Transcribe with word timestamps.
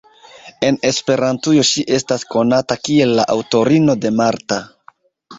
En 0.67 0.77
Esperantujo 0.91 1.65
ŝi 1.71 1.83
estas 1.97 2.25
konata 2.35 2.77
kiel 2.87 3.13
la 3.19 3.27
aŭtorino 3.35 3.97
de 4.07 4.13
"Marta. 4.23 4.59